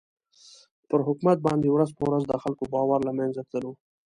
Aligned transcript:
پر 0.89 0.99
حکومت 1.07 1.37
باندې 1.47 1.67
ورځ 1.71 1.89
په 1.97 2.03
ورځ 2.09 2.23
د 2.27 2.33
خلکو 2.43 2.63
باور 2.73 2.99
له 3.07 3.11
مېنځه 3.17 3.41
تللو. 3.49 3.71